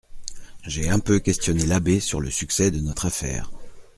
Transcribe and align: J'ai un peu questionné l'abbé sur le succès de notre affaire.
J'ai 0.65 0.89
un 0.89 0.97
peu 0.97 1.19
questionné 1.19 1.63
l'abbé 1.67 1.99
sur 1.99 2.21
le 2.21 2.31
succès 2.31 2.71
de 2.71 2.79
notre 2.79 3.05
affaire. 3.05 3.51